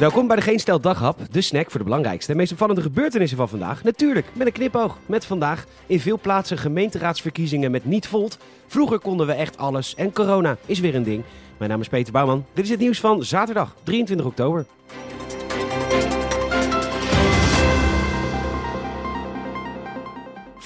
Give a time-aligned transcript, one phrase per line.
[0.00, 3.36] Welkom bij de Geen Stel Daghap, de snack voor de belangrijkste en meest opvallende gebeurtenissen
[3.36, 3.82] van vandaag.
[3.82, 4.98] Natuurlijk, met een knipoog.
[5.06, 8.38] Met vandaag in veel plaatsen gemeenteraadsverkiezingen met niet volt.
[8.66, 11.24] Vroeger konden we echt alles en corona is weer een ding.
[11.58, 12.44] Mijn naam is Peter Bouwman.
[12.52, 14.66] Dit is het nieuws van zaterdag 23 oktober.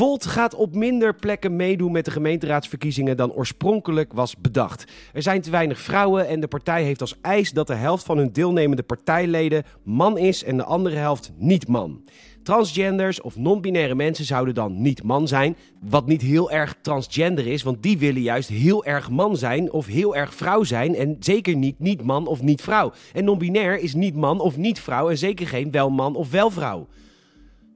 [0.00, 4.84] Volt gaat op minder plekken meedoen met de gemeenteraadsverkiezingen dan oorspronkelijk was bedacht.
[5.12, 8.18] Er zijn te weinig vrouwen en de partij heeft als eis dat de helft van
[8.18, 12.02] hun deelnemende partijleden man is en de andere helft niet man.
[12.42, 17.62] Transgenders of non-binaire mensen zouden dan niet man zijn, wat niet heel erg transgender is,
[17.62, 21.56] want die willen juist heel erg man zijn of heel erg vrouw zijn en zeker
[21.56, 22.92] niet niet man of niet vrouw.
[23.12, 26.50] En non-binair is niet man of niet vrouw en zeker geen wel man of wel
[26.50, 26.86] vrouw.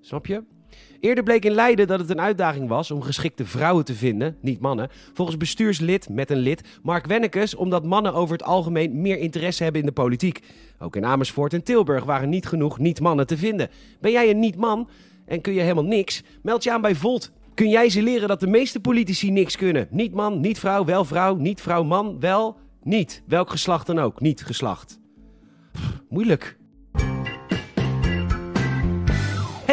[0.00, 0.53] Snap je?
[1.04, 4.60] Eerder bleek in Leiden dat het een uitdaging was om geschikte vrouwen te vinden, niet
[4.60, 4.88] mannen.
[5.12, 9.80] Volgens bestuurslid met een lid Mark Wennekes, omdat mannen over het algemeen meer interesse hebben
[9.80, 10.40] in de politiek.
[10.78, 13.70] Ook in Amersfoort en Tilburg waren niet genoeg niet-mannen te vinden.
[14.00, 14.88] Ben jij een niet-man
[15.27, 16.22] en kun je helemaal niks?
[16.42, 17.32] Meld je aan bij Volt.
[17.55, 19.86] Kun jij ze leren dat de meeste politici niks kunnen?
[19.91, 23.22] Niet man, niet vrouw, wel vrouw, niet vrouw, man, wel, niet.
[23.27, 25.00] Welk geslacht dan ook, niet geslacht.
[26.08, 26.56] Moeilijk.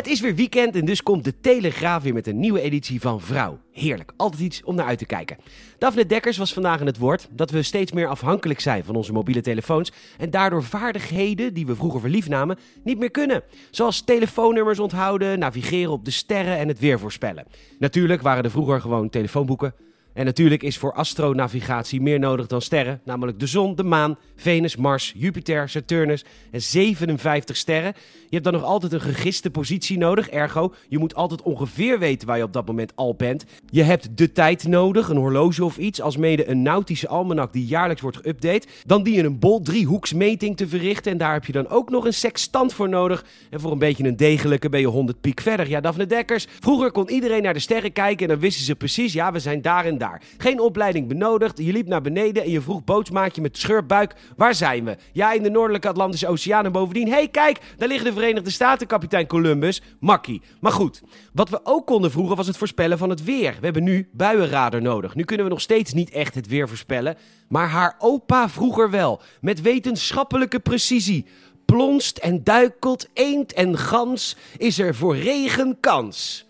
[0.02, 3.22] Het is weer weekend en dus komt de Telegraaf weer met een nieuwe editie van
[3.22, 3.60] Vrouw.
[3.72, 5.38] Heerlijk, altijd iets om naar uit te kijken.
[5.78, 9.12] Daphne Dekkers was vandaag in het woord dat we steeds meer afhankelijk zijn van onze
[9.12, 13.44] mobiele telefoons en daardoor vaardigheden die we vroeger verliefd namen niet meer kunnen.
[13.72, 17.46] Zoals telefoonnummers onthouden, navigeren op de sterren en het weer voorspellen.
[17.80, 19.74] Natuurlijk waren er vroeger gewoon telefoonboeken.
[20.14, 24.76] En natuurlijk is voor astronavigatie meer nodig dan sterren, namelijk de zon, de maan, Venus,
[24.76, 27.94] Mars, Jupiter, Saturnus en 57 sterren.
[28.22, 32.28] Je hebt dan nog altijd een gegiste positie nodig, ergo je moet altijd ongeveer weten
[32.28, 33.46] waar je op dat moment al bent.
[33.70, 37.66] Je hebt de tijd nodig, een horloge of iets, als mede een nautische almanak die
[37.66, 38.68] jaarlijks wordt geüpdate.
[38.86, 42.06] Dan die je een bol driehoeksmeting te verrichten en daar heb je dan ook nog
[42.06, 43.26] een sextant voor nodig.
[43.50, 45.70] En voor een beetje een degelijke ben je 100 piek verder.
[45.70, 49.14] Ja, Daphne Dekkers, vroeger kon iedereen naar de sterren kijken en dan wisten ze precies,
[49.14, 50.22] ja we zijn daar en daar.
[50.38, 54.86] Geen opleiding benodigd, je liep naar beneden en je vroeg bootsmaatje met scheurbuik, waar zijn
[54.86, 54.98] we?
[55.12, 58.50] Ja, in de Noordelijke Atlantische Oceaan en bovendien, hé hey, kijk, daar liggen de Verenigde
[58.50, 59.82] Staten, kapitein Columbus.
[60.00, 60.42] Makkie.
[60.60, 61.02] Maar goed,
[61.34, 63.54] wat we ook konden vroeger was het voorspellen van het weer.
[63.60, 65.16] We hebben nu buienradar nodig.
[65.16, 67.18] Nu kunnen we nog steeds niet echt het weer voorspellen,
[67.50, 71.26] maar haar opa vroeger wel, met wetenschappelijke precisie.
[71.66, 76.46] Plonst en duikelt, eend en gans, is er voor regen kans.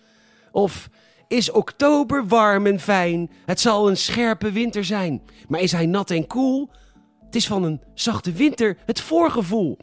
[0.51, 0.89] Of
[1.31, 3.31] is oktober warm en fijn?
[3.45, 5.21] Het zal een scherpe winter zijn.
[5.47, 6.69] Maar is hij nat en koel?
[7.25, 9.77] Het is van een zachte winter het voorgevoel.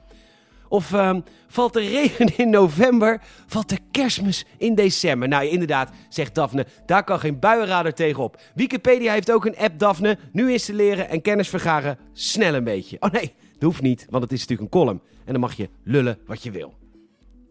[0.68, 3.20] Of ehm, valt er regen in november?
[3.46, 5.28] Valt er kerstmis in december?
[5.28, 8.40] Nou, inderdaad, zegt Daphne, daar kan geen buienradar tegenop.
[8.54, 10.18] Wikipedia heeft ook een app, Daphne.
[10.32, 11.98] Nu installeren en kennis vergaren.
[12.12, 12.96] Snel een beetje.
[13.00, 15.00] Oh nee, dat hoeft niet, want het is natuurlijk een column.
[15.24, 16.74] En dan mag je lullen wat je wil.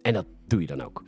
[0.01, 1.03] En dat doe je dan ook.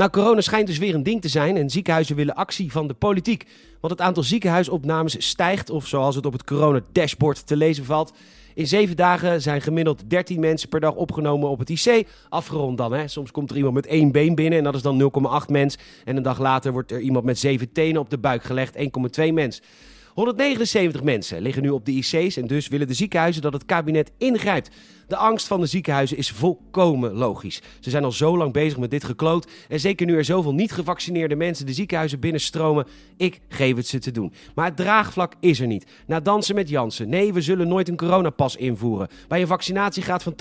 [0.00, 2.94] Nou, corona schijnt dus weer een ding te zijn en ziekenhuizen willen actie van de
[2.94, 3.46] politiek.
[3.80, 8.12] Want het aantal ziekenhuisopnames stijgt, of zoals het op het corona-dashboard te lezen valt.
[8.54, 12.08] In zeven dagen zijn gemiddeld 13 mensen per dag opgenomen op het IC.
[12.28, 13.08] Afgerond dan, hè.
[13.08, 15.12] Soms komt er iemand met één been binnen en dat is dan
[15.42, 15.78] 0,8 mens.
[16.04, 19.32] En een dag later wordt er iemand met zeven tenen op de buik gelegd, 1,2
[19.32, 19.62] mens.
[20.20, 24.12] 179 mensen liggen nu op de IC's en dus willen de ziekenhuizen dat het kabinet
[24.18, 24.70] ingrijpt.
[25.06, 27.62] De angst van de ziekenhuizen is volkomen logisch.
[27.80, 30.72] Ze zijn al zo lang bezig met dit gekloot en zeker nu er zoveel niet
[30.72, 32.86] gevaccineerde mensen de ziekenhuizen binnenstromen,
[33.16, 34.32] ik geef het ze te doen.
[34.54, 35.86] Maar het draagvlak is er niet.
[36.06, 37.08] Na dansen met Jansen.
[37.08, 39.08] Nee, we zullen nooit een coronapas invoeren.
[39.28, 40.34] Bij een vaccinatiegraad van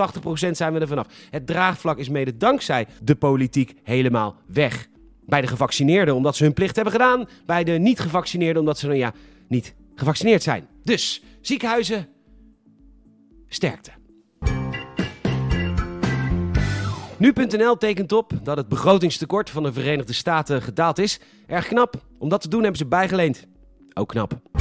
[0.48, 1.08] 80% zijn we er vanaf.
[1.30, 4.88] Het draagvlak is mede dankzij de politiek helemaal weg.
[5.26, 7.28] Bij de gevaccineerden omdat ze hun plicht hebben gedaan.
[7.46, 9.14] Bij de niet gevaccineerden omdat ze nou ja,
[9.50, 10.68] niet gevaccineerd zijn.
[10.84, 12.08] Dus ziekenhuizen,
[13.48, 13.92] sterkte.
[17.18, 21.20] Nu.nl tekent op dat het begrotingstekort van de Verenigde Staten gedaald is.
[21.48, 21.96] Erg knap.
[22.18, 23.48] Om dat te doen hebben ze bijgeleend.
[23.94, 24.59] Ook knap.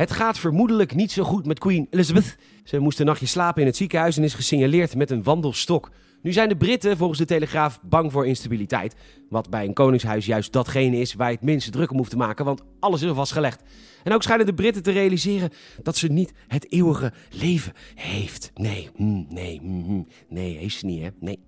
[0.00, 2.36] Het gaat vermoedelijk niet zo goed met Queen Elizabeth.
[2.64, 5.90] Ze moest een nachtje slapen in het ziekenhuis en is gesignaleerd met een wandelstok.
[6.22, 8.94] Nu zijn de Britten volgens de Telegraaf bang voor instabiliteit.
[9.28, 12.16] Wat bij een koningshuis juist datgene is waar je het minste druk om hoeft te
[12.16, 13.62] maken, want alles is vastgelegd.
[14.02, 15.50] En ook schijnen de Britten te realiseren
[15.82, 18.50] dat ze niet het eeuwige leven heeft.
[18.54, 21.08] Nee, mm, nee, mm, nee, heeft ze niet, hè?
[21.20, 21.38] Nee.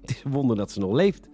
[0.00, 1.28] Het is een wonder dat ze nog leeft.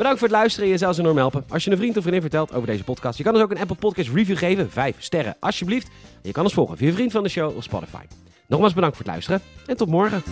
[0.00, 0.68] Bedankt voor het luisteren.
[0.68, 1.44] Je zou ze enorm helpen.
[1.48, 3.18] Als je een vriend of vriendin vertelt over deze podcast.
[3.18, 4.70] Je kan dus ook een Apple Podcast review geven.
[4.70, 5.88] Vijf sterren, alsjeblieft.
[6.22, 8.04] je kan ons volgen via vriend van de show of Spotify.
[8.46, 10.22] Nogmaals bedankt voor het luisteren en tot morgen.